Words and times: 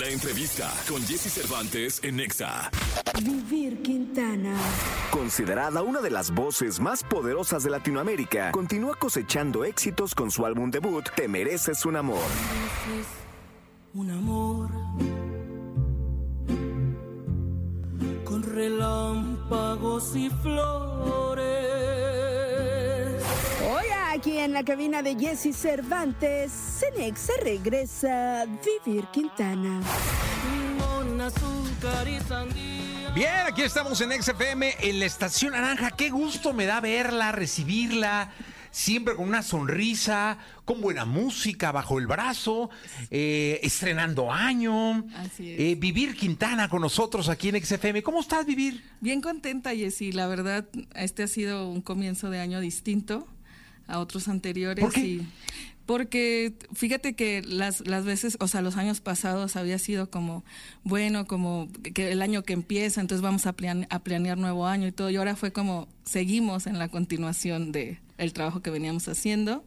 La 0.00 0.08
entrevista 0.08 0.72
con 0.88 1.02
Jesse 1.02 1.30
Cervantes 1.30 2.00
en 2.02 2.16
Nexa. 2.16 2.70
Vivir 3.22 3.82
Quintana. 3.82 4.56
Considerada 5.10 5.82
una 5.82 6.00
de 6.00 6.08
las 6.08 6.30
voces 6.30 6.80
más 6.80 7.04
poderosas 7.04 7.64
de 7.64 7.70
Latinoamérica, 7.70 8.50
continúa 8.50 8.94
cosechando 8.94 9.62
éxitos 9.62 10.14
con 10.14 10.30
su 10.30 10.46
álbum 10.46 10.70
debut 10.70 11.06
Te 11.14 11.28
mereces 11.28 11.84
un 11.84 11.96
amor. 11.96 12.24
un 13.92 14.10
amor 14.10 14.70
con 18.24 18.42
relámpagos 18.42 20.16
y 20.16 20.30
flores. 20.30 21.79
Aquí 24.20 24.36
en 24.36 24.52
la 24.52 24.62
cabina 24.62 25.00
de 25.00 25.16
Jesse 25.18 25.56
Cervantes, 25.56 26.52
Cenexa 26.52 27.32
regresa 27.42 28.44
Vivir 28.84 29.06
Quintana. 29.06 29.80
Con 30.78 31.18
azúcar 31.18 32.06
y 32.06 32.20
sandía. 32.20 33.12
Bien, 33.14 33.46
aquí 33.48 33.62
estamos 33.62 33.98
en 34.02 34.12
XFM, 34.12 34.74
en 34.78 34.98
la 34.98 35.06
Estación 35.06 35.52
Naranja. 35.52 35.92
Qué 35.92 36.10
gusto 36.10 36.52
me 36.52 36.66
da 36.66 36.82
verla, 36.82 37.32
recibirla. 37.32 38.30
Siempre 38.70 39.16
con 39.16 39.26
una 39.26 39.42
sonrisa, 39.42 40.36
con 40.66 40.82
buena 40.82 41.06
música 41.06 41.72
bajo 41.72 41.98
el 41.98 42.06
brazo, 42.06 42.68
eh, 43.10 43.58
estrenando 43.62 44.30
año. 44.30 45.06
Así 45.16 45.50
es. 45.50 45.60
Eh, 45.60 45.76
Vivir 45.78 46.14
Quintana 46.14 46.68
con 46.68 46.82
nosotros 46.82 47.30
aquí 47.30 47.48
en 47.48 47.64
XFM. 47.64 48.02
¿Cómo 48.02 48.20
estás, 48.20 48.44
Vivir? 48.44 48.84
Bien 49.00 49.22
contenta, 49.22 49.74
Jessy. 49.74 50.12
La 50.12 50.26
verdad, 50.26 50.68
este 50.94 51.22
ha 51.22 51.26
sido 51.26 51.70
un 51.70 51.80
comienzo 51.80 52.28
de 52.28 52.40
año 52.40 52.60
distinto 52.60 53.26
a 53.90 53.98
otros 53.98 54.28
anteriores. 54.28 54.84
¿Por 54.84 54.92
qué? 54.94 55.00
Y 55.00 55.26
porque 55.86 56.52
fíjate 56.72 57.14
que 57.14 57.42
las, 57.42 57.84
las 57.86 58.04
veces, 58.04 58.36
o 58.38 58.46
sea, 58.46 58.62
los 58.62 58.76
años 58.76 59.00
pasados 59.00 59.56
había 59.56 59.76
sido 59.78 60.08
como, 60.08 60.44
bueno, 60.84 61.26
como 61.26 61.68
que 61.94 62.12
el 62.12 62.22
año 62.22 62.44
que 62.44 62.52
empieza, 62.52 63.00
entonces 63.00 63.22
vamos 63.22 63.46
a, 63.46 63.54
plan- 63.54 63.88
a 63.90 63.98
planear 63.98 64.38
nuevo 64.38 64.66
año 64.68 64.86
y 64.86 64.92
todo. 64.92 65.10
Y 65.10 65.16
ahora 65.16 65.34
fue 65.34 65.52
como, 65.52 65.88
seguimos 66.04 66.68
en 66.68 66.78
la 66.78 66.88
continuación 66.88 67.72
de 67.72 67.98
el 68.18 68.32
trabajo 68.32 68.60
que 68.62 68.70
veníamos 68.70 69.08
haciendo. 69.08 69.64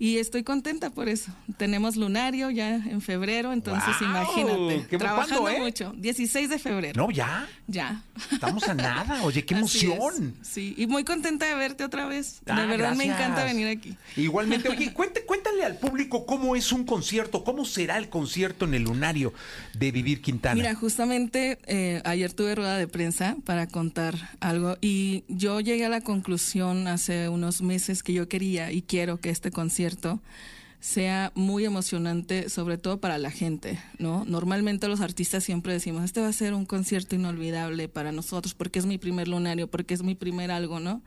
Y 0.00 0.16
estoy 0.16 0.42
contenta 0.44 0.88
por 0.88 1.10
eso. 1.10 1.30
Tenemos 1.58 1.94
lunario 1.96 2.48
ya 2.50 2.74
en 2.76 3.02
febrero, 3.02 3.52
entonces 3.52 3.94
¡Guau! 4.00 4.10
imagínate. 4.10 4.86
¿Qué- 4.88 4.96
trabajando 4.96 5.42
cuándo, 5.42 5.58
eh? 5.58 5.62
mucho. 5.62 5.92
16 5.94 6.48
de 6.48 6.58
febrero. 6.58 7.00
No, 7.06 7.10
ya. 7.12 7.46
Ya. 7.66 8.02
Estamos 8.32 8.66
a 8.66 8.72
nada. 8.72 9.22
Oye, 9.24 9.44
qué 9.44 9.54
emoción. 9.58 10.34
Sí, 10.40 10.74
y 10.78 10.86
muy 10.86 11.04
contenta 11.04 11.44
de 11.46 11.54
verte 11.54 11.84
otra 11.84 12.06
vez. 12.06 12.40
Ah, 12.46 12.58
de 12.62 12.66
verdad 12.66 12.96
me 12.96 13.04
encanta 13.04 13.44
venir 13.44 13.68
aquí. 13.68 13.94
Igualmente, 14.16 14.68
oye, 14.70 14.92
cuente- 14.94 15.26
cuéntale 15.26 15.64
al 15.66 15.76
público 15.76 16.24
cómo 16.24 16.56
es 16.56 16.72
un 16.72 16.84
concierto, 16.84 17.44
cómo 17.44 17.66
será 17.66 17.98
el 17.98 18.08
concierto 18.08 18.64
en 18.64 18.72
el 18.72 18.84
lunario 18.84 19.34
de 19.78 19.92
Vivir 19.92 20.22
Quintana. 20.22 20.54
Mira, 20.54 20.74
justamente 20.74 21.58
eh, 21.66 22.00
ayer 22.06 22.32
tuve 22.32 22.54
rueda 22.54 22.78
de 22.78 22.88
prensa 22.88 23.36
para 23.44 23.66
contar 23.68 24.14
algo 24.40 24.78
y 24.80 25.24
yo 25.28 25.60
llegué 25.60 25.84
a 25.84 25.88
la 25.90 26.00
conclusión 26.00 26.88
hace 26.88 27.28
unos 27.28 27.60
meses 27.60 28.02
que 28.02 28.14
yo 28.14 28.28
quería 28.30 28.72
y 28.72 28.80
quiero 28.80 29.20
que 29.20 29.28
este 29.28 29.50
concierto 29.50 29.89
sea 30.80 31.30
muy 31.34 31.66
emocionante, 31.66 32.48
sobre 32.48 32.78
todo 32.78 33.00
para 33.00 33.18
la 33.18 33.30
gente, 33.30 33.78
¿no? 33.98 34.24
Normalmente 34.24 34.88
los 34.88 35.02
artistas 35.02 35.44
siempre 35.44 35.74
decimos, 35.74 36.04
este 36.04 36.20
va 36.20 36.28
a 36.28 36.32
ser 36.32 36.54
un 36.54 36.64
concierto 36.64 37.14
inolvidable 37.14 37.88
para 37.88 38.12
nosotros 38.12 38.54
porque 38.54 38.78
es 38.78 38.86
mi 38.86 38.96
primer 38.96 39.28
lunario, 39.28 39.70
porque 39.70 39.94
es 39.94 40.02
mi 40.02 40.14
primer 40.14 40.50
algo, 40.50 40.80
¿no? 40.80 41.02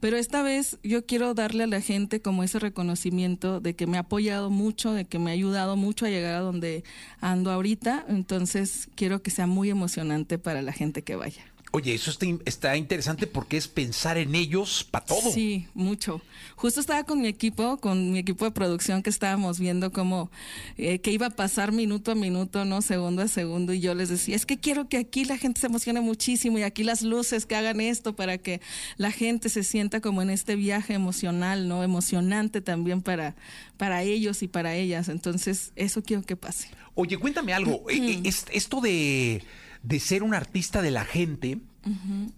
Pero 0.00 0.18
esta 0.18 0.42
vez 0.42 0.78
yo 0.82 1.06
quiero 1.06 1.32
darle 1.32 1.64
a 1.64 1.68
la 1.68 1.80
gente 1.80 2.20
como 2.20 2.42
ese 2.42 2.58
reconocimiento 2.58 3.60
de 3.60 3.74
que 3.74 3.86
me 3.86 3.96
ha 3.96 4.00
apoyado 4.00 4.50
mucho, 4.50 4.92
de 4.92 5.06
que 5.06 5.18
me 5.18 5.30
ha 5.30 5.32
ayudado 5.32 5.76
mucho 5.76 6.04
a 6.04 6.10
llegar 6.10 6.34
a 6.34 6.40
donde 6.40 6.84
ando 7.20 7.50
ahorita. 7.50 8.04
Entonces 8.08 8.88
quiero 8.96 9.22
que 9.22 9.30
sea 9.30 9.46
muy 9.46 9.70
emocionante 9.70 10.38
para 10.38 10.60
la 10.60 10.72
gente 10.72 11.02
que 11.02 11.16
vaya. 11.16 11.53
Oye, 11.76 11.92
eso 11.92 12.12
está, 12.12 12.24
in- 12.24 12.40
está 12.44 12.76
interesante 12.76 13.26
porque 13.26 13.56
es 13.56 13.66
pensar 13.66 14.16
en 14.16 14.36
ellos 14.36 14.86
para 14.88 15.04
todo. 15.06 15.32
Sí, 15.32 15.66
mucho. 15.74 16.22
Justo 16.54 16.78
estaba 16.78 17.02
con 17.02 17.20
mi 17.20 17.26
equipo, 17.26 17.78
con 17.78 18.12
mi 18.12 18.20
equipo 18.20 18.44
de 18.44 18.52
producción, 18.52 19.02
que 19.02 19.10
estábamos 19.10 19.58
viendo 19.58 19.90
cómo 19.90 20.30
eh, 20.78 21.00
que 21.00 21.10
iba 21.10 21.26
a 21.26 21.30
pasar 21.30 21.72
minuto 21.72 22.12
a 22.12 22.14
minuto, 22.14 22.64
no 22.64 22.80
segundo 22.80 23.22
a 23.22 23.26
segundo, 23.28 23.72
y 23.72 23.80
yo 23.80 23.92
les 23.96 24.08
decía, 24.08 24.36
es 24.36 24.46
que 24.46 24.58
quiero 24.60 24.88
que 24.88 24.98
aquí 24.98 25.24
la 25.24 25.36
gente 25.36 25.60
se 25.60 25.66
emocione 25.66 26.00
muchísimo 26.00 26.58
y 26.58 26.62
aquí 26.62 26.84
las 26.84 27.02
luces 27.02 27.44
que 27.44 27.56
hagan 27.56 27.80
esto 27.80 28.14
para 28.14 28.38
que 28.38 28.60
la 28.96 29.10
gente 29.10 29.48
se 29.48 29.64
sienta 29.64 30.00
como 30.00 30.22
en 30.22 30.30
este 30.30 30.54
viaje 30.54 30.94
emocional, 30.94 31.66
no 31.66 31.82
emocionante 31.82 32.60
también 32.60 33.02
para 33.02 33.34
para 33.78 34.04
ellos 34.04 34.44
y 34.44 34.46
para 34.48 34.76
ellas. 34.76 35.08
Entonces 35.08 35.72
eso 35.74 36.04
quiero 36.04 36.22
que 36.22 36.36
pase. 36.36 36.68
Oye, 36.94 37.18
cuéntame 37.18 37.52
algo. 37.52 37.90
Eh, 37.90 37.96
eh, 37.98 38.20
es- 38.22 38.46
esto 38.52 38.80
de, 38.80 39.42
de 39.84 40.00
ser 40.00 40.22
un 40.24 40.34
artista 40.34 40.82
de 40.82 40.90
la 40.90 41.04
gente 41.04 41.58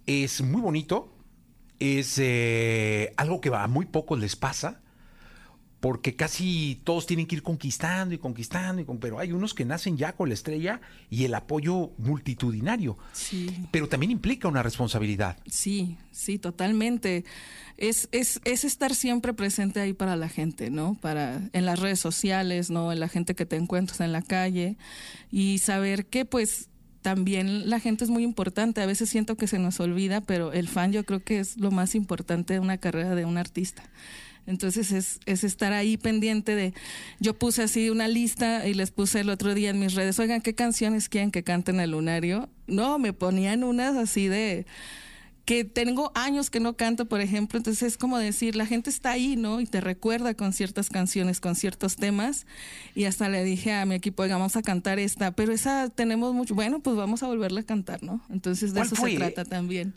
es 0.07 0.43
muy 0.43 0.61
bonito. 0.61 1.13
Es 1.79 2.19
eh, 2.19 3.13
algo 3.17 3.41
que 3.41 3.51
a 3.55 3.67
muy 3.67 3.87
pocos 3.87 4.19
les 4.19 4.37
pasa. 4.37 4.81
Porque 5.79 6.17
casi 6.17 6.81
todos 6.85 7.07
tienen 7.07 7.27
que 7.27 7.37
ir 7.37 7.43
conquistando 7.43 8.15
y 8.15 8.19
conquistando, 8.19 8.81
y 8.81 8.87
con- 8.87 8.99
pero 8.99 9.19
hay 9.19 9.31
unos 9.33 9.53
que 9.53 9.65
nacen 9.67 9.99
ya 9.99 10.15
con 10.15 10.29
la 10.31 10.35
estrella 10.35 10.81
y 11.11 11.25
el 11.25 11.35
apoyo 11.35 11.91
multitudinario. 11.99 12.97
Sí. 13.13 13.55
Pero 13.71 13.87
también 13.87 14.11
implica 14.11 14.49
una 14.49 14.63
responsabilidad. 14.63 15.37
Sí, 15.47 15.97
sí, 16.11 16.39
totalmente. 16.39 17.25
Es, 17.77 18.09
es, 18.11 18.41
es 18.45 18.65
estar 18.65 18.95
siempre 18.95 19.35
presente 19.35 19.79
ahí 19.79 19.93
para 19.93 20.17
la 20.17 20.31
gente, 20.31 20.71
¿no? 20.71 20.97
Para, 21.01 21.43
en 21.53 21.67
las 21.67 21.79
redes 21.79 22.01
sociales, 22.01 22.71
¿no? 22.71 22.91
En 22.91 22.99
la 22.99 23.09
gente 23.09 23.35
que 23.35 23.45
te 23.47 23.57
encuentras 23.57 24.01
en 24.01 24.13
la 24.13 24.23
calle 24.23 24.79
y 25.31 25.59
saber 25.59 26.07
que 26.07 26.25
pues 26.25 26.71
también 27.07 27.71
la 27.71 27.79
gente 27.79 28.03
es 28.03 28.11
muy 28.11 28.25
importante. 28.25 28.83
A 28.83 28.87
veces 28.87 29.09
siento 29.09 29.37
que 29.37 29.47
se 29.47 29.61
nos 29.61 29.79
olvida, 29.79 30.23
pero 30.23 30.53
el 30.53 30.67
fan 30.67 30.91
yo 30.91 31.05
creo 31.05 31.23
que 31.23 31.39
es 31.39 31.57
lo 31.57 31.71
más 31.71 31.95
importante 31.95 32.55
de 32.55 32.59
una 32.59 32.79
carrera 32.79 33.15
de 33.15 33.25
un 33.25 33.39
artista. 33.39 33.85
Entonces 34.45 34.91
es, 34.91 35.21
es 35.25 35.45
estar 35.45 35.73
ahí 35.73 35.99
pendiente 35.99 36.57
de, 36.57 36.75
yo 37.21 37.35
puse 37.35 37.63
así 37.63 37.91
una 37.91 38.09
lista 38.09 38.67
y 38.67 38.75
les 38.75 38.91
puse 38.91 39.21
el 39.21 39.31
otro 39.31 39.55
día 39.55 39.71
en 39.71 39.79
mis 39.79 39.95
redes, 39.95 40.19
oigan, 40.19 40.41
¿qué 40.41 40.57
canciones 40.57 41.09
quieren 41.09 41.31
que 41.31 41.45
canten 41.45 41.79
el 41.79 41.93
lunario? 41.93 42.49
No, 42.67 42.99
me 42.99 43.13
ponían 43.13 43.63
unas 43.63 43.95
así 43.95 44.27
de, 44.27 44.67
que 45.47 45.65
tengo 45.65 46.11
años 46.17 46.51
que 46.51 46.59
no 46.59 46.77
canto, 46.77 47.07
por 47.07 47.21
ejemplo, 47.21 47.57
entonces 47.57 47.85
es 47.85 47.97
como 47.97 48.19
decir, 48.19 48.57
la 48.57 48.67
gente 48.67 48.91
está 48.91 49.13
ahí, 49.13 49.37
¿no? 49.37 49.61
Y 49.61 49.67
te 49.67 49.81
recuerda 49.81 50.35
con 50.35 50.53
ciertas 50.53 50.89
canciones, 50.91 51.39
con 51.39 51.55
ciertos 51.55 51.95
temas, 51.95 52.47
y 52.97 53.05
hasta 53.05 53.29
le 53.29 53.45
dije 53.45 53.73
a 53.73 53.87
mi 53.87 53.95
equipo, 53.95 54.25
oiga, 54.25 54.37
vamos 54.37 54.57
a 54.57 54.63
cantar 54.63 54.99
esta, 54.99 55.31
pero 55.31 55.53
esa 55.53 55.89
tenemos 55.89 56.35
mucho, 56.35 56.57
bueno, 56.57 56.81
pues 56.81 56.97
vamos 56.97 57.23
a 57.23 57.29
volverla 57.29 57.61
a 57.61 57.65
cantar, 57.65 58.03
¿no? 58.03 58.21
Entonces 58.29 58.75
de 58.75 58.81
¿Cuál 58.81 58.87
eso 58.89 58.97
fue? 58.97 59.13
se 59.13 59.17
trata 59.19 59.45
también. 59.45 59.95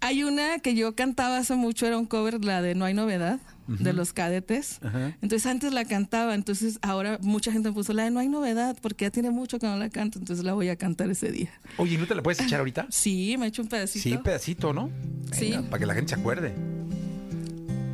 Hay 0.00 0.22
una 0.22 0.60
que 0.60 0.74
yo 0.74 0.94
cantaba 0.94 1.38
hace 1.38 1.56
mucho, 1.56 1.86
era 1.86 1.98
un 1.98 2.06
cover, 2.06 2.44
la 2.44 2.62
de 2.62 2.74
No 2.74 2.84
hay 2.84 2.94
novedad, 2.94 3.40
de 3.66 3.92
los 3.92 4.12
cadetes. 4.12 4.80
Entonces 5.20 5.46
antes 5.46 5.72
la 5.72 5.84
cantaba, 5.84 6.34
entonces 6.34 6.78
ahora 6.82 7.18
mucha 7.20 7.52
gente 7.52 7.68
me 7.68 7.74
puso 7.74 7.92
la 7.92 8.04
de 8.04 8.10
No 8.10 8.20
hay 8.20 8.28
novedad, 8.28 8.76
porque 8.80 9.06
ya 9.06 9.10
tiene 9.10 9.30
mucho 9.30 9.58
que 9.58 9.66
no 9.66 9.76
la 9.76 9.90
canto, 9.90 10.18
entonces 10.18 10.44
la 10.44 10.54
voy 10.54 10.68
a 10.68 10.76
cantar 10.76 11.10
ese 11.10 11.32
día. 11.32 11.50
Oye, 11.76 11.98
¿no 11.98 12.06
te 12.06 12.14
la 12.14 12.22
puedes 12.22 12.40
echar 12.40 12.60
ahorita? 12.60 12.86
Sí, 12.90 13.36
me 13.38 13.46
he 13.46 13.48
hecho 13.48 13.62
un 13.62 13.68
pedacito. 13.68 14.02
Sí, 14.02 14.16
pedacito, 14.18 14.72
¿no? 14.72 14.90
Sí. 15.32 15.54
Para 15.68 15.80
que 15.80 15.86
la 15.86 15.94
gente 15.94 16.14
se 16.14 16.20
acuerde. 16.20 16.54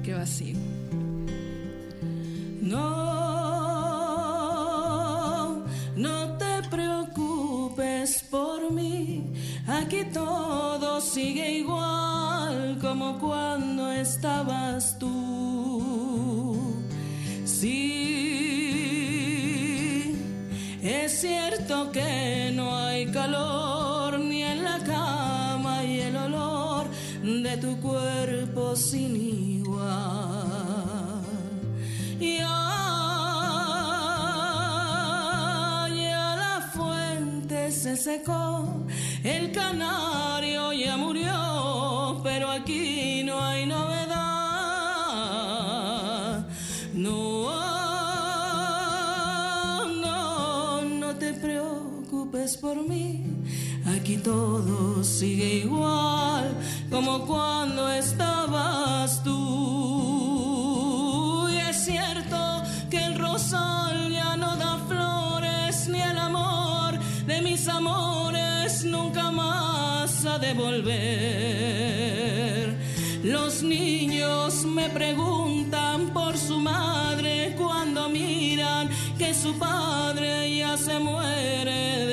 Qué 0.03 0.13
vacío. 0.13 0.57
No, 2.61 3.25
no 5.97 6.39
te 6.39 6.69
preocupes 6.71 8.23
por 8.31 8.73
mí. 8.73 9.33
Aquí 9.67 10.05
todo 10.13 11.01
sigue 11.01 11.53
igual 11.53 12.77
como 12.83 13.19
cuando 13.19 13.91
estabas 13.93 14.99
tú. 14.99 16.75
Sí, 17.47 17.73
es 20.83 21.19
cierto 21.21 21.91
que 21.93 22.53
no 22.55 22.77
hay 22.77 23.07
calor 23.07 24.19
ni 24.19 24.43
en 24.43 24.65
la 24.65 24.81
cama 24.81 25.83
y 25.83 26.01
el 26.01 26.15
olor 26.17 26.87
de 27.23 27.57
tu 27.57 27.81
cuerpo 27.81 28.77
sin 28.77 29.17
igual. 29.17 31.23
Y 32.21 32.37
allá 32.39 32.51
la 36.37 36.61
fuente 36.75 37.73
se 37.73 37.97
secó, 37.97 38.84
el 39.25 39.51
canario 39.53 40.73
ya 40.75 40.97
murió, 40.99 42.21
pero 42.23 42.51
aquí 42.51 43.23
no 43.25 43.41
hay 43.43 43.65
novedad. 43.65 44.15
No, 46.93 47.51
no, 49.87 50.83
no 50.83 51.15
te 51.17 51.33
preocupes 51.33 52.59
por 52.59 52.77
mí. 52.87 53.25
Aquí 53.97 54.19
todo 54.19 55.03
sigue 55.03 55.57
igual 55.65 56.55
como 56.91 57.27
cuando 57.27 57.91
estabas 57.91 59.23
tú. 59.25 59.44
Devolver. 70.47 71.55
Los 73.23 73.63
niños 73.63 74.65
me 74.65 74.91
preguntan 74.91 76.13
por 76.13 76.37
su 76.37 76.59
madre 76.59 77.55
cuando 77.57 78.09
miran 78.09 78.91
que 79.19 79.33
su 79.33 79.59
padre 79.59 80.57
ya 80.59 80.77
se 80.77 80.99
muere 80.99 82.04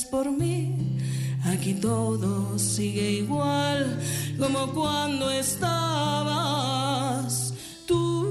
por 0.00 0.30
mí. 0.30 0.98
Aquí 1.44 1.74
todo 1.74 2.58
sigue 2.58 3.10
igual 3.10 4.00
como 4.38 4.72
cuando 4.72 5.30
estabas 5.30 6.32
tú. 7.86 8.22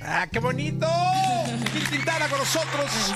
¡Ah, 0.00 0.26
qué 0.32 0.38
bonito! 0.38 0.86
Vicky 1.74 1.86
Quintana 1.96 2.28
con 2.28 2.38
nosotros. 2.38 3.14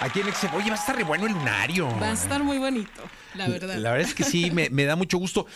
Aquí 0.00 0.20
en 0.20 0.28
Exe. 0.28 0.50
Oye, 0.52 0.68
va 0.68 0.76
a 0.76 0.78
estar 0.78 0.94
re 0.94 1.04
bueno 1.04 1.26
el 1.26 1.32
lunario. 1.32 1.88
Va 1.98 2.10
a 2.10 2.12
estar 2.12 2.42
muy 2.42 2.58
bonito, 2.58 3.02
la 3.34 3.48
verdad. 3.48 3.76
La 3.76 3.92
verdad 3.92 4.08
es 4.08 4.14
que 4.14 4.24
sí, 4.24 4.50
me, 4.50 4.68
me 4.68 4.84
da 4.84 4.94
mucho 4.96 5.16
gusto. 5.16 5.46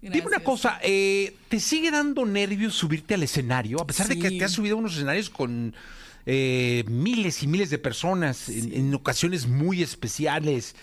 Dime 0.00 0.26
una 0.26 0.40
cosa, 0.40 0.78
eh, 0.82 1.36
¿te 1.48 1.58
sigue 1.58 1.90
dando 1.90 2.26
nervios 2.26 2.74
subirte 2.74 3.14
al 3.14 3.22
escenario? 3.22 3.80
A 3.80 3.86
pesar 3.86 4.08
de 4.08 4.18
que 4.18 4.30
te 4.30 4.44
has 4.44 4.52
subido 4.52 4.76
a 4.76 4.78
unos 4.78 4.94
escenarios 4.94 5.30
con 5.30 5.74
eh, 6.26 6.84
miles 6.88 7.42
y 7.42 7.46
miles 7.46 7.70
de 7.70 7.78
personas, 7.78 8.48
en, 8.48 8.72
en 8.74 8.94
ocasiones 8.94 9.46
muy 9.46 9.82
especiales, 9.82 10.74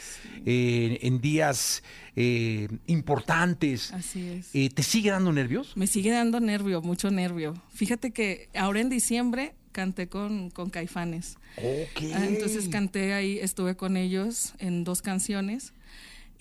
eh, 0.46 1.00
en 1.02 1.22
días 1.22 1.84
eh, 2.16 2.68
importantes. 2.88 3.92
Así 3.94 4.28
es. 4.28 4.50
Eh, 4.54 4.70
¿Te 4.74 4.84
sigue 4.84 5.12
dando 5.12 5.32
nervios? 5.32 5.76
Me 5.76 5.88
sigue 5.88 6.12
dando 6.12 6.40
nervio, 6.40 6.82
mucho 6.82 7.12
nervio. 7.12 7.54
Fíjate 7.74 8.12
que 8.12 8.50
ahora 8.56 8.80
en 8.80 8.90
diciembre 8.90 9.54
canté 9.72 10.08
con, 10.08 10.50
con 10.50 10.70
Caifanes. 10.70 11.38
Ah, 11.58 12.26
Entonces 12.26 12.70
canté 12.70 13.14
ahí, 13.14 13.40
estuve 13.40 13.76
con 13.76 13.98
ellos 13.98 14.54
en 14.60 14.84
dos 14.84 15.02
canciones. 15.02 15.74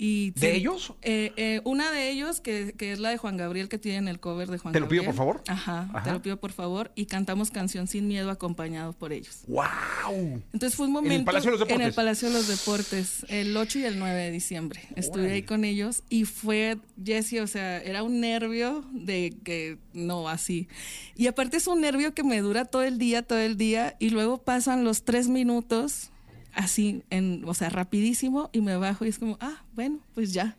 Y 0.05 0.33
¿De 0.33 0.41
sí, 0.51 0.57
ellos? 0.57 0.95
eh, 1.03 1.33
eh, 1.37 1.61
una 1.63 1.93
de 1.93 2.11
ellos, 2.11 2.41
que, 2.41 2.75
que 2.77 2.91
es 2.91 2.99
la 2.99 3.11
de 3.11 3.19
Juan 3.19 3.37
Gabriel, 3.37 3.69
que 3.69 3.79
tienen 3.79 4.09
el 4.09 4.19
cover 4.19 4.51
de 4.51 4.59
Juan 4.59 4.73
¿Te 4.73 4.81
lo 4.81 4.89
pido, 4.89 5.05
Gabriel. 5.05 5.17
por 5.17 5.17
favor? 5.17 5.43
Ajá, 5.47 5.89
Ajá. 5.95 6.03
te 6.03 6.11
lo 6.11 6.21
pido 6.21 6.37
por 6.41 6.51
favor. 6.51 6.91
Y 6.97 7.07
cantamos 7.07 7.53
Canción 7.53 7.87
Sin 7.87 8.09
Miedo 8.09 8.29
acompañados 8.31 8.97
por 8.97 9.13
ellos. 9.13 9.43
¡Wow! 9.47 10.43
Entonces 10.53 10.75
fue 10.75 10.87
un 10.87 10.97
el 10.97 11.03
momento 11.05 11.25
Palacio 11.27 11.53
de 11.53 11.59
los 11.59 11.61
en 11.63 11.69
Deportes. 11.69 11.87
el 11.89 11.95
Palacio 11.95 12.29
de 12.29 12.35
los 12.35 12.49
Deportes, 12.49 13.27
el 13.29 13.57
8 13.57 13.79
y 13.79 13.85
el 13.85 13.99
9 14.01 14.21
de 14.21 14.31
diciembre. 14.33 14.81
Estuve 14.97 15.31
ahí 15.31 15.43
con 15.45 15.65
ellos 15.65 16.03
y 16.09 16.25
fue, 16.25 16.79
Jessie, 17.05 17.41
o 17.41 17.47
sea, 17.47 17.79
era 17.81 18.03
un 18.03 18.19
nervio 18.21 18.85
de 18.93 19.37
que 19.45 19.79
no, 19.93 20.29
así. 20.29 20.67
Y 21.15 21.29
aparte 21.29 21.59
es 21.59 21.69
un 21.69 21.81
nervio 21.81 22.13
que 22.13 22.25
me 22.25 22.41
dura 22.41 22.65
todo 22.65 22.83
el 22.83 22.99
día, 22.99 23.23
todo 23.23 23.39
el 23.39 23.57
día, 23.57 23.95
y 24.01 24.11
luego 24.11 24.39
pasan 24.39 24.83
los 24.83 25.05
tres 25.05 25.29
minutos 25.29 26.09
así, 26.55 27.03
en, 27.11 27.43
o 27.47 27.55
sea, 27.55 27.69
rapidísimo, 27.69 28.51
y 28.53 28.61
me 28.61 28.77
bajo 28.77 29.05
y 29.05 29.09
es 29.09 29.19
como, 29.19 29.39
ah, 29.41 29.63
bueno, 29.75 29.99
pues 30.15 30.33
ya. 30.33 30.57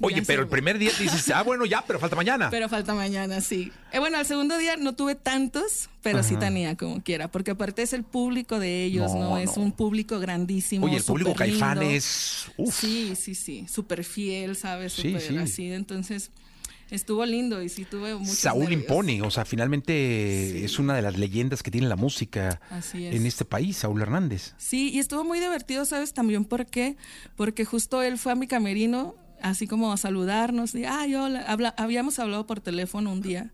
Oye, 0.00 0.18
Ya 0.18 0.22
pero 0.28 0.42
el 0.42 0.48
primer 0.48 0.78
día 0.78 0.92
dices, 0.96 1.28
ah, 1.30 1.42
bueno, 1.42 1.66
ya, 1.66 1.82
pero 1.84 1.98
falta 1.98 2.14
mañana. 2.14 2.50
pero 2.50 2.68
falta 2.68 2.94
mañana, 2.94 3.40
sí. 3.40 3.72
Eh, 3.90 3.98
bueno, 3.98 4.16
al 4.18 4.26
segundo 4.26 4.56
día 4.56 4.76
no 4.76 4.94
tuve 4.94 5.16
tantos, 5.16 5.90
pero 6.02 6.22
sí 6.22 6.36
tenía 6.36 6.76
como 6.76 7.02
quiera, 7.02 7.26
porque 7.26 7.50
aparte 7.50 7.82
es 7.82 7.92
el 7.92 8.04
público 8.04 8.60
de 8.60 8.84
ellos, 8.84 9.12
No, 9.12 9.30
¿no? 9.30 9.38
Es 9.38 9.56
no. 9.56 9.64
un 9.64 9.72
público 9.72 10.20
grandísimo. 10.20 10.86
Oye, 10.86 10.98
el 10.98 11.02
público. 11.02 11.34
Caifán 11.34 11.82
es... 11.82 12.48
uf. 12.56 12.78
Sí, 12.78 13.14
sí, 13.16 13.34
sí, 13.34 13.66
súper 13.68 14.04
fiel, 14.04 14.54
¿sabes? 14.54 14.92
Sí, 14.92 15.16
sí. 15.18 15.36
así. 15.36 15.72
Entonces, 15.72 16.30
estuvo 16.90 17.24
lindo 17.24 17.62
y 17.62 17.68
sí 17.68 17.84
tuve 17.84 18.14
mucho. 18.14 18.32
Saúl 18.32 18.72
impone, 18.72 19.22
o 19.22 19.30
sea, 19.30 19.44
finalmente 19.44 20.64
es 20.64 20.78
una 20.78 20.94
de 20.94 21.02
las 21.02 21.18
leyendas 21.18 21.62
que 21.62 21.70
tiene 21.70 21.88
la 21.88 21.96
música 21.96 22.60
es. 22.70 22.94
en 22.94 23.26
este 23.26 23.44
país, 23.44 23.78
Saúl 23.78 24.02
Hernández. 24.02 24.54
Sí, 24.58 24.90
y 24.90 24.98
estuvo 24.98 25.24
muy 25.24 25.40
divertido, 25.40 25.84
¿sabes? 25.84 26.14
También 26.14 26.44
porque, 26.44 26.96
porque 27.36 27.64
justo 27.64 28.02
él 28.02 28.18
fue 28.18 28.32
a 28.32 28.34
mi 28.34 28.46
camerino, 28.46 29.14
así 29.42 29.66
como 29.66 29.92
a 29.92 29.96
saludarnos. 29.96 30.74
Y, 30.74 30.84
ay, 30.84 31.14
hola. 31.14 31.44
Habla- 31.46 31.74
habíamos 31.76 32.18
hablado 32.18 32.46
por 32.46 32.60
teléfono 32.60 33.12
un 33.12 33.22
día 33.22 33.50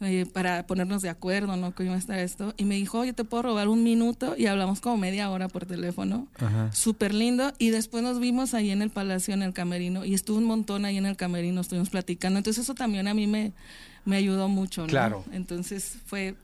eh, 0.00 0.26
para 0.32 0.66
ponernos 0.66 1.02
de 1.02 1.08
acuerdo, 1.08 1.56
¿no? 1.56 1.74
Que 1.74 1.84
iba 1.84 1.94
a 1.94 1.98
estar 1.98 2.18
esto. 2.18 2.54
Y 2.56 2.64
me 2.64 2.74
dijo, 2.76 2.98
oye, 3.00 3.12
¿te 3.12 3.24
puedo 3.24 3.42
robar 3.44 3.68
un 3.68 3.82
minuto? 3.82 4.34
Y 4.36 4.46
hablamos 4.46 4.80
como 4.80 4.96
media 4.96 5.30
hora 5.30 5.48
por 5.48 5.66
teléfono. 5.66 6.26
Súper 6.72 7.14
lindo. 7.14 7.52
Y 7.58 7.70
después 7.70 8.02
nos 8.02 8.18
vimos 8.20 8.54
ahí 8.54 8.70
en 8.70 8.82
el 8.82 8.90
palacio, 8.90 9.34
en 9.34 9.42
el 9.42 9.52
camerino. 9.52 10.04
Y 10.04 10.14
estuvo 10.14 10.38
un 10.38 10.44
montón 10.44 10.84
ahí 10.84 10.96
en 10.96 11.06
el 11.06 11.16
camerino, 11.16 11.60
estuvimos 11.60 11.90
platicando. 11.90 12.38
Entonces 12.38 12.64
eso 12.64 12.74
también 12.74 13.08
a 13.08 13.14
mí 13.14 13.26
me, 13.26 13.52
me 14.04 14.16
ayudó 14.16 14.48
mucho, 14.48 14.82
¿no? 14.82 14.88
Claro. 14.88 15.24
Entonces 15.32 15.96
fue... 16.06 16.34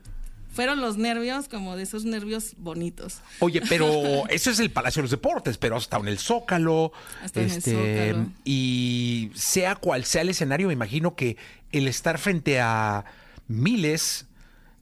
Fueron 0.53 0.81
los 0.81 0.97
nervios, 0.97 1.49
como 1.49 1.75
de 1.75 1.83
esos 1.83 2.05
nervios 2.05 2.53
bonitos. 2.57 3.21
Oye, 3.39 3.61
pero 3.67 3.87
eso 4.29 4.51
es 4.51 4.59
el 4.59 4.69
Palacio 4.69 5.01
de 5.01 5.03
los 5.05 5.11
Deportes, 5.11 5.57
pero 5.57 5.75
hasta 5.75 5.97
en 5.97 6.07
el 6.07 6.19
Zócalo. 6.19 6.91
Hasta 7.23 7.41
en 7.41 7.49
el 7.49 7.57
este, 7.57 7.71
Zócalo. 7.71 8.29
Y 8.45 9.31
sea 9.33 9.75
cual 9.75 10.05
sea 10.05 10.21
el 10.21 10.29
escenario, 10.29 10.67
me 10.67 10.73
imagino 10.73 11.15
que 11.15 11.37
el 11.71 11.87
estar 11.87 12.19
frente 12.19 12.59
a 12.61 13.03
miles, 13.47 14.27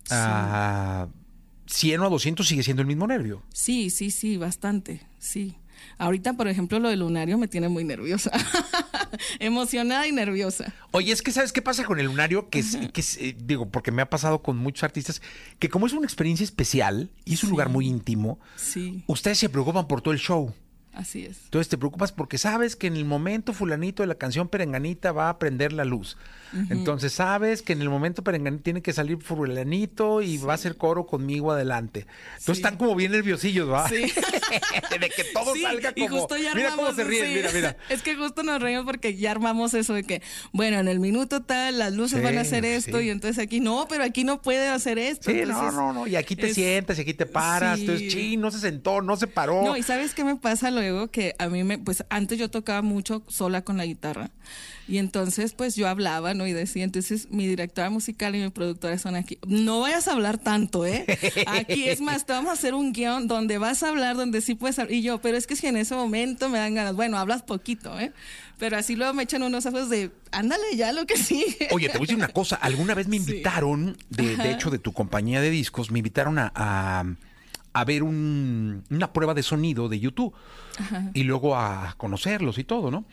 a 0.09 1.07
100 1.67 2.01
o 2.01 2.05
a 2.05 2.09
200 2.09 2.47
sigue 2.47 2.63
siendo 2.63 2.81
el 2.81 2.87
mismo 2.87 3.07
nervio. 3.07 3.41
Sí, 3.53 3.89
sí, 3.89 4.11
sí, 4.11 4.35
bastante, 4.37 5.07
sí. 5.19 5.55
Ahorita, 5.97 6.33
por 6.33 6.47
ejemplo, 6.47 6.79
lo 6.79 6.89
del 6.89 6.99
lunario 6.99 7.37
me 7.37 7.47
tiene 7.47 7.69
muy 7.69 7.83
nerviosa. 7.83 8.31
Emocionada 9.39 10.07
y 10.07 10.11
nerviosa. 10.11 10.73
Oye, 10.91 11.11
es 11.11 11.21
que 11.21 11.31
¿sabes 11.31 11.51
qué 11.51 11.61
pasa 11.61 11.83
con 11.83 11.99
el 11.99 12.07
lunario? 12.07 12.49
Que 12.49 12.59
es, 12.59 12.77
que 12.93 13.01
es, 13.01 13.17
eh, 13.17 13.35
digo, 13.37 13.69
porque 13.69 13.91
me 13.91 14.01
ha 14.01 14.09
pasado 14.09 14.41
con 14.41 14.57
muchos 14.57 14.83
artistas, 14.83 15.21
que 15.59 15.69
como 15.69 15.87
es 15.87 15.93
una 15.93 16.05
experiencia 16.05 16.43
especial 16.43 17.09
y 17.25 17.33
es 17.33 17.43
un 17.43 17.49
lugar 17.49 17.69
muy 17.69 17.87
íntimo, 17.87 18.39
Sí, 18.55 19.03
ustedes 19.07 19.37
se 19.39 19.49
preocupan 19.49 19.87
por 19.87 20.01
todo 20.01 20.13
el 20.13 20.19
show. 20.19 20.53
Así 20.93 21.25
es. 21.25 21.37
Entonces 21.45 21.69
te 21.69 21.77
preocupas 21.77 22.11
porque 22.11 22.37
sabes 22.37 22.75
que 22.75 22.87
en 22.87 22.95
el 22.95 23.05
momento 23.05 23.53
fulanito 23.53 24.03
de 24.03 24.07
la 24.07 24.15
canción 24.15 24.47
perenganita 24.49 25.11
va 25.11 25.29
a 25.29 25.39
prender 25.39 25.73
la 25.73 25.85
luz. 25.85 26.17
Entonces 26.69 27.13
sabes 27.13 27.61
que 27.61 27.71
en 27.71 27.81
el 27.81 27.89
momento 27.89 28.25
perenganito 28.25 28.63
tiene 28.63 28.81
que 28.81 28.91
salir 28.91 29.17
fulanito 29.21 30.21
y 30.21 30.37
va 30.37 30.51
a 30.51 30.55
hacer 30.55 30.75
coro 30.75 31.05
conmigo 31.07 31.51
adelante. 31.53 32.01
Entonces 32.31 32.45
Sí. 32.45 32.51
están 32.61 32.75
como 32.77 32.93
bien 32.95 33.13
nerviosillos, 33.13 33.69
¿va? 33.71 33.87
Sí. 33.87 34.01
de 34.99 35.09
que 35.09 35.23
todo 35.33 35.53
Sí, 35.53 35.61
salga 35.61 35.93
y 35.95 36.07
como... 36.07 36.19
justo 36.19 36.35
ya 36.37 36.53
mira 36.53 36.71
cómo 36.71 36.87
armamos, 36.87 36.95
se 36.97 37.03
ríen, 37.05 37.33
mira, 37.33 37.49
mira. 37.53 37.77
Es 37.89 38.01
que 38.01 38.15
justo 38.17 38.43
nos 38.43 38.61
reímos 38.61 38.83
porque 38.85 39.15
ya 39.15 39.31
armamos 39.31 39.73
eso 39.73 39.93
de 39.93 40.03
que, 40.03 40.21
bueno, 40.51 40.77
en 40.79 40.89
el 40.89 40.99
minuto 40.99 41.41
tal, 41.41 41.79
las 41.79 41.93
luces 41.93 42.21
van 42.21 42.37
a 42.37 42.41
hacer 42.41 42.65
esto 42.65 42.99
y 42.99 43.09
entonces 43.09 43.41
aquí 43.41 43.61
no, 43.61 43.87
pero 43.89 44.03
aquí 44.03 44.25
no 44.25 44.41
puede 44.41 44.67
hacer 44.67 44.99
esto. 44.99 45.31
Sí, 45.31 45.37
no, 45.37 45.43
entonces, 45.43 45.73
no, 45.73 45.93
no. 45.93 46.07
Y 46.07 46.17
aquí 46.17 46.35
te 46.35 46.47
es- 46.47 46.53
sientas 46.55 46.97
y 46.97 47.01
aquí 47.01 47.13
te 47.13 47.25
paras. 47.25 47.79
Entonces, 47.79 48.11
sí, 48.11 48.35
no 48.35 48.51
se 48.51 48.59
sentó, 48.59 49.01
no 49.01 49.15
se 49.15 49.27
paró. 49.27 49.63
No, 49.63 49.77
y 49.77 49.83
¿sabes 49.83 50.13
qué 50.13 50.25
me 50.25 50.35
pasa 50.35 50.69
luego? 50.89 51.09
Que 51.09 51.35
a 51.39 51.47
mí 51.47 51.63
me, 51.63 51.77
pues 51.77 52.03
antes 52.09 52.39
yo 52.39 52.49
tocaba 52.49 52.81
mucho 52.81 53.23
sola 53.27 53.61
con 53.63 53.77
la 53.77 53.85
guitarra. 53.85 54.31
Y 54.87 54.97
entonces, 54.97 55.53
pues 55.53 55.75
yo 55.75 55.87
hablaba, 55.87 56.33
¿no? 56.33 56.47
Y 56.47 56.53
decía, 56.53 56.83
entonces 56.83 57.29
mi 57.31 57.47
directora 57.47 57.89
musical 57.89 58.35
y 58.35 58.39
mi 58.39 58.49
productora 58.49 58.97
son 58.97 59.15
aquí. 59.15 59.37
No 59.47 59.79
vayas 59.79 60.07
a 60.07 60.13
hablar 60.13 60.37
tanto, 60.37 60.85
¿eh? 60.85 61.05
Aquí 61.47 61.87
es 61.87 62.01
más, 62.01 62.25
te 62.25 62.33
vamos 62.33 62.49
a 62.49 62.53
hacer 62.53 62.73
un 62.73 62.91
guion 62.91 63.27
donde 63.27 63.57
vas 63.57 63.83
a 63.83 63.89
hablar, 63.89 64.17
donde 64.17 64.41
sí 64.41 64.55
puedes 64.55 64.79
hablar. 64.79 64.93
Y 64.93 65.01
yo, 65.01 65.21
pero 65.21 65.37
es 65.37 65.47
que 65.47 65.55
si 65.55 65.67
en 65.67 65.77
ese 65.77 65.95
momento 65.95 66.49
me 66.49 66.57
dan 66.57 66.75
ganas, 66.75 66.95
bueno, 66.95 67.17
hablas 67.17 67.41
poquito, 67.43 67.97
¿eh? 67.99 68.11
Pero 68.57 68.77
así 68.77 68.95
luego 68.95 69.13
me 69.13 69.23
echan 69.23 69.41
unos 69.43 69.65
ojos 69.65 69.89
de, 69.89 70.11
ándale 70.31 70.75
ya 70.75 70.91
lo 70.91 71.05
que 71.05 71.17
sigue. 71.17 71.69
Oye, 71.71 71.87
te 71.87 71.97
voy 71.97 72.03
a 72.05 72.07
decir 72.07 72.15
una 72.17 72.27
cosa. 72.27 72.57
Alguna 72.57 72.93
vez 72.93 73.07
me 73.07 73.17
Sí. 73.17 73.23
invitaron, 73.31 73.97
de, 74.09 74.35
de 74.35 74.51
hecho, 74.51 74.69
de 74.71 74.77
tu 74.79 74.91
compañía 74.93 75.41
de 75.41 75.49
discos, 75.51 75.89
me 75.89 75.99
invitaron 75.99 76.37
a, 76.37 76.51
a, 76.53 77.05
a 77.73 77.85
ver 77.85 78.03
un- 78.03 78.83
una 78.89 79.13
prueba 79.13 79.33
de 79.33 79.43
sonido 79.43 79.87
de 79.89 79.99
YouTube 79.99 80.33
y 81.13 81.23
luego 81.23 81.55
a 81.55 81.93
conocerlos 81.97 82.57
y 82.57 82.63
todo, 82.63 82.91
¿no? 82.91 83.05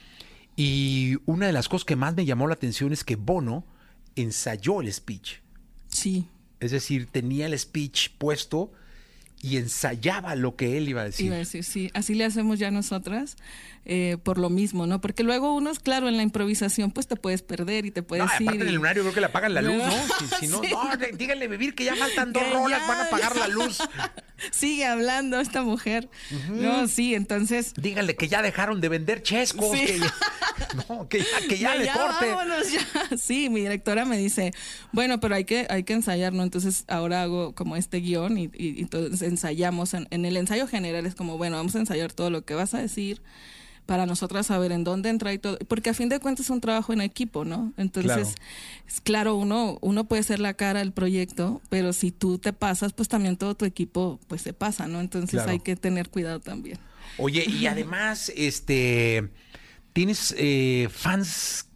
Y 0.56 1.16
una 1.26 1.46
de 1.46 1.52
las 1.52 1.68
cosas 1.68 1.84
que 1.84 1.94
más 1.96 2.14
me 2.16 2.24
llamó 2.24 2.48
la 2.48 2.54
atención 2.54 2.92
es 2.92 3.04
que 3.04 3.16
Bono 3.16 3.64
ensayó 4.16 4.80
el 4.80 4.92
speech. 4.92 5.36
Sí. 5.88 6.26
Es 6.60 6.72
decir, 6.72 7.06
tenía 7.10 7.46
el 7.46 7.56
speech 7.56 8.10
puesto 8.18 8.72
y 9.40 9.56
ensayaba 9.56 10.34
lo 10.34 10.56
que 10.56 10.76
él 10.78 10.88
iba 10.88 11.02
a 11.02 11.04
decir. 11.04 11.26
Iba 11.26 11.36
a 11.36 11.38
decir, 11.38 11.64
sí, 11.64 11.90
así 11.94 12.14
le 12.14 12.24
hacemos 12.24 12.58
ya 12.58 12.70
nosotras, 12.70 13.36
eh, 13.84 14.16
por 14.22 14.36
lo 14.38 14.50
mismo, 14.50 14.86
¿no? 14.86 15.00
Porque 15.00 15.22
luego 15.22 15.54
unos, 15.54 15.78
claro, 15.78 16.08
en 16.08 16.16
la 16.16 16.22
improvisación, 16.22 16.90
pues 16.90 17.06
te 17.06 17.16
puedes 17.16 17.42
perder 17.42 17.86
y 17.86 17.90
te 17.90 18.02
puedes 18.02 18.24
aparte 18.24 18.44
ir. 18.44 18.50
en 18.50 18.60
el 18.62 18.68
y- 18.68 18.72
lunario 18.76 19.02
creo 19.02 19.14
que 19.14 19.20
le 19.20 19.26
apagan 19.26 19.54
la 19.54 19.62
luz, 19.62 19.76
¿no? 19.76 19.90
Si, 19.90 20.26
si 20.40 20.46
no, 20.48 20.60
Sí. 20.62 20.70
no, 20.72 20.90
díganle 21.16 21.46
vivir 21.48 21.74
que 21.74 21.84
ya 21.84 21.94
faltan 21.96 22.32
dos 22.32 22.42
rolas, 22.52 22.86
van 22.88 22.98
a 23.00 23.04
apagar 23.04 23.36
la 23.36 23.48
luz. 23.48 23.78
Sigue 24.52 24.86
hablando 24.86 25.40
esta 25.40 25.62
mujer. 25.62 26.08
No, 26.50 26.86
sí, 26.88 27.14
entonces. 27.14 27.74
Díganle 27.76 28.14
que 28.16 28.28
ya 28.28 28.40
dejaron 28.42 28.80
de 28.80 28.88
vender 28.88 29.22
chescos. 29.22 29.76
Sí. 29.76 29.86
que 29.86 29.98
ya- 30.00 30.14
no, 30.88 31.08
que 31.08 31.18
ya, 31.18 31.48
que 31.48 31.58
ya 31.58 31.74
le 31.74 31.86
corte. 31.86 32.30
Vámonos 32.30 32.72
ya. 32.72 32.80
Sí, 33.18 33.48
mi 33.48 33.60
directora 33.60 34.04
me 34.04 34.18
dice, 34.18 34.52
bueno, 34.92 35.20
pero 35.20 35.34
hay 35.34 35.44
que, 35.44 35.66
hay 35.70 35.84
que 35.84 35.92
ensayar, 35.92 36.32
¿no? 36.32 36.42
Entonces 36.42 36.84
ahora 36.88 37.22
hago 37.22 37.54
como 37.54 37.76
este 37.76 37.98
guion 37.98 38.38
y, 38.38 38.50
y, 38.54 38.80
entonces 38.80 39.22
ensayamos. 39.22 39.94
En, 39.94 40.06
en, 40.10 40.24
el 40.24 40.36
ensayo 40.36 40.66
general 40.66 41.06
es 41.06 41.14
como, 41.14 41.38
bueno, 41.38 41.56
vamos 41.56 41.74
a 41.74 41.78
ensayar 41.78 42.12
todo 42.12 42.30
lo 42.30 42.44
que 42.44 42.54
vas 42.54 42.74
a 42.74 42.78
decir 42.78 43.22
para 43.88 44.04
nosotras 44.04 44.48
saber 44.48 44.70
en 44.70 44.84
dónde 44.84 45.08
entra 45.08 45.32
y 45.32 45.38
todo, 45.38 45.56
porque 45.66 45.88
a 45.88 45.94
fin 45.94 46.10
de 46.10 46.20
cuentas 46.20 46.44
es 46.44 46.50
un 46.50 46.60
trabajo 46.60 46.92
en 46.92 47.00
equipo, 47.00 47.46
¿no? 47.46 47.72
Entonces, 47.78 48.34
claro, 49.02 49.02
claro 49.02 49.36
uno, 49.36 49.78
uno 49.80 50.04
puede 50.04 50.22
ser 50.24 50.40
la 50.40 50.52
cara 50.52 50.80
del 50.80 50.92
proyecto, 50.92 51.62
pero 51.70 51.94
si 51.94 52.10
tú 52.10 52.36
te 52.36 52.52
pasas, 52.52 52.92
pues 52.92 53.08
también 53.08 53.38
todo 53.38 53.54
tu 53.54 53.64
equipo 53.64 54.20
pues 54.28 54.42
se 54.42 54.52
pasa, 54.52 54.88
¿no? 54.88 55.00
Entonces 55.00 55.40
hay 55.46 55.60
que 55.60 55.74
tener 55.74 56.10
cuidado 56.10 56.38
también. 56.38 56.78
Oye, 57.16 57.46
y 57.48 57.66
además, 57.66 58.30
este, 58.36 59.30
tienes 59.98 60.32
eh, 60.38 60.86
fans, 60.92 61.68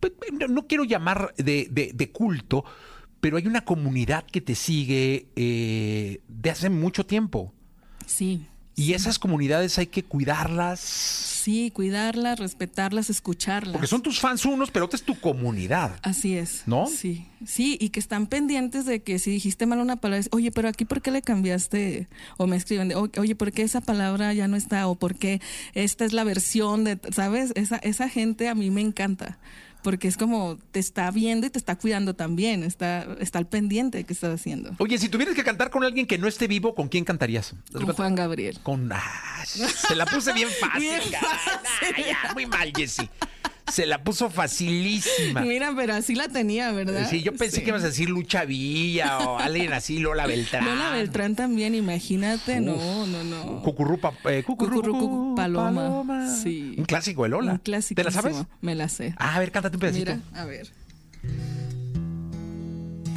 pues, 0.00 0.14
no 0.48 0.66
quiero 0.66 0.82
llamar 0.82 1.32
de, 1.36 1.68
de, 1.70 2.10
culto, 2.10 2.64
pero 3.20 3.36
hay 3.36 3.46
una 3.46 3.64
comunidad 3.64 4.24
que 4.24 4.40
te 4.40 4.56
sigue 4.56 5.28
eh, 5.36 6.22
de 6.26 6.50
hace 6.50 6.70
mucho 6.70 7.06
tiempo. 7.06 7.54
Sí. 8.04 8.48
Y 8.76 8.94
esas 8.94 9.18
comunidades 9.18 9.78
hay 9.78 9.86
que 9.86 10.02
cuidarlas. 10.02 10.80
Sí, 10.80 11.70
cuidarlas, 11.70 12.38
respetarlas, 12.38 13.10
escucharlas. 13.10 13.72
Porque 13.72 13.86
son 13.86 14.02
tus 14.02 14.20
fans 14.20 14.44
unos, 14.44 14.70
pero 14.70 14.84
otra 14.84 14.96
es 14.96 15.02
tu 15.02 15.18
comunidad. 15.18 15.98
Así 16.02 16.36
es. 16.36 16.62
¿No? 16.66 16.86
Sí, 16.86 17.26
sí, 17.46 17.76
y 17.80 17.90
que 17.90 18.00
están 18.00 18.26
pendientes 18.26 18.84
de 18.86 19.02
que 19.02 19.18
si 19.18 19.30
dijiste 19.30 19.66
mal 19.66 19.80
una 19.80 19.96
palabra, 19.96 20.26
oye, 20.32 20.50
pero 20.50 20.68
aquí 20.68 20.84
¿por 20.84 21.02
qué 21.02 21.10
le 21.10 21.22
cambiaste? 21.22 22.08
O 22.36 22.46
me 22.46 22.56
escriben, 22.56 22.88
de, 22.88 22.94
oye, 22.94 23.34
¿por 23.34 23.52
qué 23.52 23.62
esa 23.62 23.80
palabra 23.80 24.32
ya 24.34 24.48
no 24.48 24.56
está? 24.56 24.86
O 24.86 24.94
¿por 24.94 25.14
qué 25.14 25.40
esta 25.74 26.04
es 26.04 26.12
la 26.12 26.24
versión 26.24 26.84
de, 26.84 26.98
¿sabes? 27.12 27.52
Esa, 27.56 27.76
esa 27.76 28.08
gente 28.08 28.48
a 28.48 28.54
mí 28.54 28.70
me 28.70 28.80
encanta 28.80 29.38
porque 29.82 30.08
es 30.08 30.16
como 30.16 30.58
te 30.70 30.78
está 30.80 31.10
viendo 31.10 31.46
y 31.46 31.50
te 31.50 31.58
está 31.58 31.76
cuidando 31.76 32.14
también, 32.14 32.62
está, 32.62 33.06
está 33.20 33.38
al 33.38 33.46
pendiente 33.46 33.98
de 33.98 34.04
qué 34.04 34.12
estás 34.12 34.34
haciendo. 34.34 34.72
Oye, 34.78 34.98
si 34.98 35.08
tuvieras 35.08 35.34
que 35.34 35.44
cantar 35.44 35.70
con 35.70 35.84
alguien 35.84 36.06
que 36.06 36.18
no 36.18 36.26
esté 36.26 36.46
vivo, 36.46 36.74
¿con 36.74 36.88
quién 36.88 37.04
cantarías? 37.04 37.54
Con 37.72 37.86
Juan 37.86 38.14
Gabriel. 38.14 38.58
Con... 38.62 38.90
Ah, 38.92 39.44
se 39.44 39.94
la 39.94 40.06
puse 40.06 40.32
bien 40.32 40.48
fácil. 40.60 40.80
Bien 40.80 41.00
fácil. 41.02 42.16
muy 42.34 42.46
mal, 42.46 42.72
Jessy. 42.74 43.08
Se 43.70 43.86
la 43.86 44.02
puso 44.02 44.30
facilísima. 44.30 45.40
Mira, 45.42 45.72
pero 45.76 45.94
así 45.94 46.14
la 46.14 46.28
tenía, 46.28 46.72
¿verdad? 46.72 47.08
Sí, 47.08 47.22
yo 47.22 47.34
pensé 47.34 47.62
que 47.62 47.70
ibas 47.70 47.82
a 47.82 47.86
decir 47.86 48.08
Lucha 48.10 48.44
Villa 48.44 49.18
o 49.20 49.38
alguien 49.40 49.72
así, 49.72 49.98
Lola 49.98 50.26
Beltrán. 50.26 50.64
Lola 50.64 50.90
Beltrán 50.90 51.36
también, 51.36 51.74
imagínate. 51.74 52.60
no, 52.60 53.06
no, 53.06 53.24
no. 53.24 53.62
Cucurrupa, 53.62 54.12
eh, 54.24 54.42
cucurrupa, 54.44 55.34
paloma. 55.36 56.28
Sí. 56.42 56.74
Un 56.78 56.84
clásico 56.84 57.24
de 57.24 57.28
Lola. 57.30 57.52
Un 57.52 57.58
clásico. 57.58 57.96
¿Te 57.96 58.04
la 58.04 58.10
sabes? 58.10 58.36
Me 58.60 58.74
la 58.74 58.88
sé. 58.88 59.14
Ah, 59.18 59.36
a 59.36 59.38
ver, 59.38 59.50
cántate 59.52 59.76
un 59.76 59.80
pedacito. 59.80 60.12
Mira, 60.12 60.40
a 60.40 60.44
ver. 60.44 60.68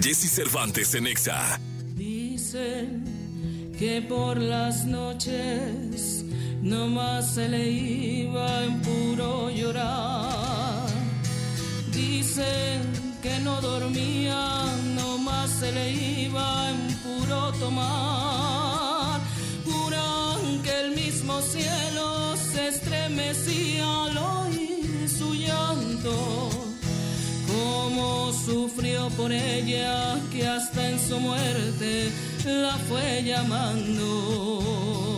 Jesse 0.02 0.30
Cervantes 0.30 0.94
en 0.96 1.08
Exa. 1.08 1.60
Dicen 1.96 3.74
que 3.80 4.02
por 4.02 4.38
las 4.38 4.86
noches 4.86 6.26
no 6.64 6.88
más 6.88 7.36
se 7.36 7.50
le 7.50 7.70
iba 7.70 8.64
en 8.64 8.82
puro 8.82 9.50
llorar. 9.50 10.88
Dicen 11.92 12.82
que 13.22 13.38
no 13.40 13.60
dormía, 13.60 14.64
no 14.96 15.18
más 15.18 15.50
se 15.50 15.72
le 15.74 15.92
iba 15.92 16.70
en 16.72 16.96
puro 17.04 17.52
tomar. 17.60 19.20
Juran 19.66 20.62
que 20.64 20.80
el 20.80 20.96
mismo 20.96 21.42
cielo 21.42 22.36
se 22.38 22.70
estremecía 22.70 24.06
al 24.06 24.18
oír 24.18 25.10
su 25.10 25.36
llanto. 25.36 26.50
Como 27.46 28.32
sufrió 28.32 29.10
por 29.18 29.34
ella, 29.34 30.18
que 30.32 30.48
hasta 30.48 30.90
en 30.90 31.00
su 31.00 31.20
muerte 31.20 32.10
la 32.46 32.78
fue 32.88 33.22
llamando. 33.24 35.13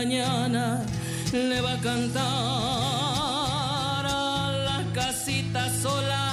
Mañana 0.00 0.64
le 1.32 1.58
va 1.62 1.72
a 1.72 1.80
cantar 1.80 2.22
a 4.04 4.52
la 4.68 4.80
casita 4.92 5.62
sola 5.84 6.24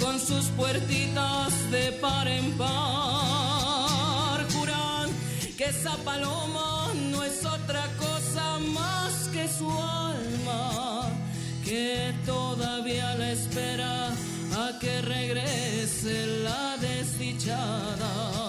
con 0.00 0.18
sus 0.18 0.46
puertitas 0.60 1.52
de 1.70 1.84
par 2.04 2.26
en 2.26 2.46
par. 2.60 4.38
Juran 4.52 5.08
que 5.56 5.66
esa 5.66 5.94
paloma 6.08 6.70
no 7.12 7.22
es 7.22 7.44
otra 7.44 7.84
cosa 8.04 8.58
más 8.78 9.12
que 9.32 9.44
su 9.58 9.70
alma, 9.70 10.62
que 11.64 12.12
todavía 12.26 13.14
la 13.14 13.30
espera 13.30 13.94
a 14.62 14.78
que 14.80 15.00
regrese 15.00 16.26
la 16.46 16.76
desdichada. 16.86 18.41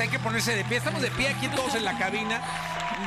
Hay 0.00 0.08
que 0.08 0.18
ponerse 0.18 0.54
de 0.54 0.64
pie. 0.64 0.78
Estamos 0.78 1.02
de 1.02 1.10
pie 1.10 1.28
aquí 1.28 1.48
todos 1.48 1.74
en 1.74 1.84
la 1.84 1.98
cabina. 1.98 2.40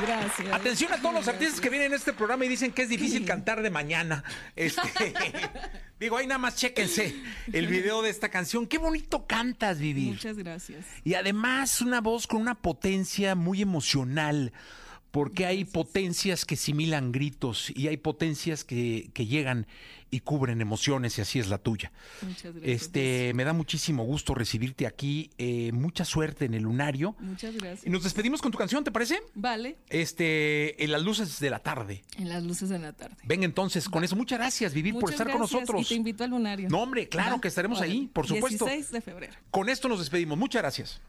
Gracias. 0.00 0.52
Atención 0.52 0.92
a 0.92 1.00
todos 1.00 1.14
los 1.14 1.28
artistas 1.28 1.60
que 1.60 1.68
vienen 1.68 1.88
en 1.88 1.94
este 1.94 2.12
programa 2.12 2.44
y 2.44 2.48
dicen 2.48 2.72
que 2.72 2.82
es 2.82 2.88
difícil 2.88 3.24
cantar 3.24 3.62
de 3.62 3.70
mañana. 3.70 4.24
Este, 4.56 5.14
digo, 6.00 6.16
ahí 6.16 6.26
nada 6.26 6.38
más 6.38 6.56
chéquense 6.56 7.14
el 7.52 7.66
video 7.66 8.02
de 8.02 8.10
esta 8.10 8.28
canción. 8.28 8.66
Qué 8.66 8.78
bonito 8.78 9.26
cantas, 9.26 9.78
Vivir. 9.78 10.12
Muchas 10.12 10.36
gracias. 10.36 10.86
Y 11.04 11.14
además 11.14 11.80
una 11.80 12.00
voz 12.00 12.26
con 12.26 12.40
una 12.40 12.54
potencia 12.54 13.34
muy 13.34 13.62
emocional, 13.62 14.52
porque 15.12 15.46
hay 15.46 15.64
potencias 15.64 16.44
que 16.44 16.56
similan 16.56 17.12
gritos 17.12 17.70
y 17.76 17.86
hay 17.88 17.96
potencias 17.98 18.64
que, 18.64 19.10
que 19.14 19.26
llegan 19.26 19.66
y 20.10 20.20
cubren 20.20 20.60
emociones 20.60 21.16
y 21.16 21.20
así 21.22 21.38
es 21.38 21.48
la 21.48 21.56
tuya. 21.58 21.90
Muchas 22.22 22.54
gracias. 22.54 22.82
Este, 22.82 23.32
me 23.34 23.44
da 23.44 23.52
muchísimo 23.52 24.04
gusto 24.04 24.34
recibirte 24.34 24.86
aquí. 24.86 25.30
eh, 25.38 25.70
mucha 25.72 26.04
suerte 26.04 26.44
en 26.46 26.54
el 26.54 26.64
lunario. 26.64 27.14
Muchas 27.20 27.54
gracias. 27.54 27.86
Y 27.86 27.90
nos 27.90 28.02
despedimos 28.02 28.42
con 28.42 28.52
tu 28.52 28.58
canción, 28.58 28.84
¿te 28.84 28.90
parece? 28.90 29.20
Vale, 29.34 29.76
Este, 29.88 30.82
en 30.84 30.92
las 30.92 31.02
luces 31.02 31.38
de 31.40 31.48
la 31.50 31.60
tarde. 31.60 32.02
en 32.18 32.28
las 32.28 32.42
luces 32.42 32.68
de 32.68 32.78
la 32.78 32.92
tarde. 32.92 33.16
Venga 33.24 33.44
entonces 33.44 33.88
con 33.88 34.04
eso. 34.04 34.16
Muchas 34.16 34.38
gracias, 34.38 34.74
Vivir, 34.74 34.94
por 34.98 35.10
estar 35.10 35.30
con 35.30 35.40
nosotros. 35.40 35.80
Y 35.82 35.84
te 35.88 35.94
invito 35.94 36.24
al 36.24 36.30
lunario. 36.30 36.68
No, 36.68 36.82
hombre, 36.82 37.08
claro 37.08 37.40
que 37.40 37.48
estaremos 37.48 37.78
Órale. 37.78 37.92
ahí, 37.92 38.10
por 38.12 38.26
supuesto. 38.26 38.64
16 38.66 38.90
de 38.92 39.00
febrero. 39.00 39.32
Con 39.50 39.68
esto 39.68 39.88
nos 39.88 39.98
despedimos. 39.98 40.36
Muchas 40.38 40.62
gracias. 40.62 41.00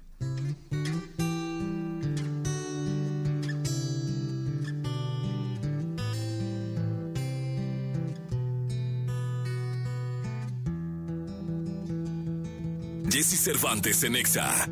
Jesse 13.13 13.38
Cervantes 13.38 14.03
en 14.03 14.15
Exa. 14.15 14.67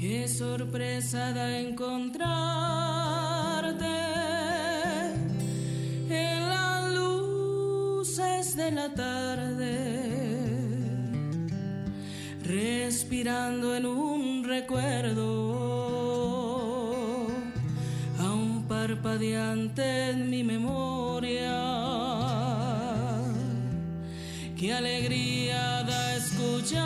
Qué 0.00 0.26
sorpresa 0.26 1.34
da 1.34 1.58
encontrarte 1.60 2.24
en 6.08 6.48
las 6.48 6.94
luces 6.94 8.56
de 8.56 8.70
la 8.70 8.88
tarde, 8.94 9.76
respirando 12.42 13.76
en 13.76 13.84
un 13.84 14.42
recuerdo, 14.44 15.26
aún 18.18 18.64
parpadeante 18.66 20.08
en 20.12 20.30
mi 20.30 20.42
memoria. 20.42 20.99
Qué 24.60 24.68
alegría 24.74 25.82
da 25.84 26.16
escucharte 26.16 26.84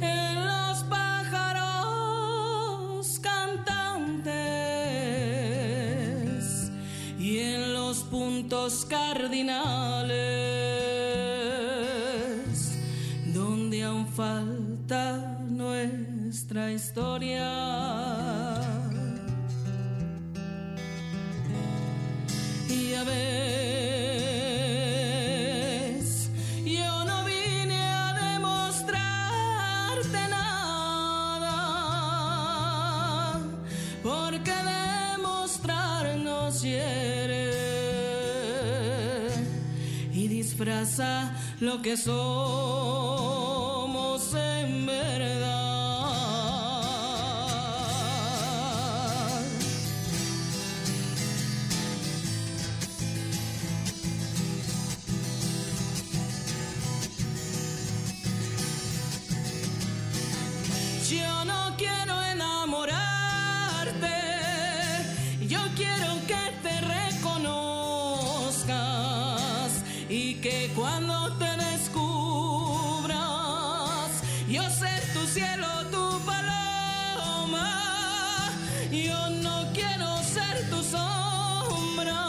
en 0.00 0.46
los 0.48 0.82
pájaros 0.90 2.10
cantantes 3.20 4.32
y 7.20 7.38
en 7.38 7.72
los 7.72 7.98
puntos 8.02 8.84
cardinales 8.86 10.29
porque 34.02 34.52
demostrarnos 35.16 36.62
hiere 36.62 37.50
y 40.12 40.28
disfraza 40.28 41.32
lo 41.60 41.80
que 41.82 41.96
somos 41.96 43.69
y 70.10 70.34
que 70.34 70.70
cuando 70.74 71.32
te 71.38 71.56
descubras, 71.56 73.14
yo 74.48 74.68
ser 74.68 75.00
tu 75.12 75.24
cielo, 75.24 75.68
tu 75.92 76.20
paloma. 76.26 77.70
Yo 78.90 79.30
no 79.30 79.72
quiero 79.72 80.20
ser 80.24 80.68
tu 80.68 80.82
sombra, 80.82 82.26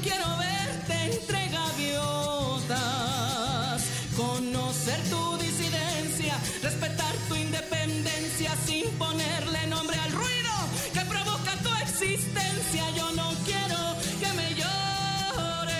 quiero 0.03 0.37
verte 0.37 0.93
entre 1.15 1.49
gaviotas, 1.49 2.77
conocer 4.17 4.99
tu 5.09 5.37
disidencia, 5.37 6.37
respetar 6.61 7.15
tu 7.29 7.35
independencia 7.35 8.51
sin 8.65 8.85
ponerle 8.97 9.65
nombre 9.67 9.97
al 9.97 10.11
ruido 10.11 10.51
que 10.93 10.99
provoca 11.13 11.55
tu 11.63 11.69
existencia. 11.85 12.83
Yo 12.97 13.11
no 13.13 13.31
quiero 13.45 13.95
que 14.19 14.33
me 14.39 14.49
llores, 14.59 15.77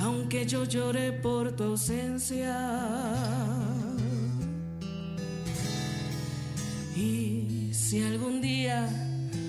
aunque 0.00 0.46
yo 0.46 0.64
llore 0.64 1.12
por 1.12 1.52
tu 1.52 1.62
ausencia. 1.64 2.56
Y 6.96 7.72
si 7.72 8.02
algún 8.02 8.40
día 8.40 8.88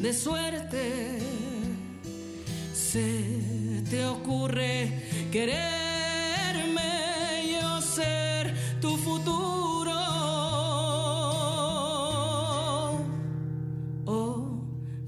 de 0.02 0.14
suerte 0.14 1.20
se 2.96 3.84
te 3.90 4.06
ocurre 4.06 4.90
quererme, 5.30 6.82
yo 7.60 7.82
ser 7.82 8.54
tu 8.80 8.96
futuro 8.96 9.92
o 14.06 14.62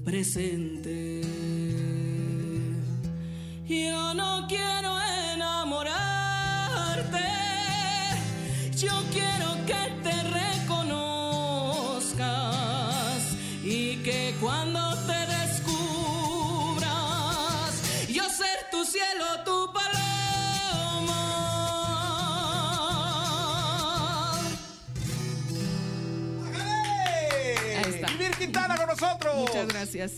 presente. 0.04 1.17
Muchas 29.36 29.68
gracias. 29.68 30.12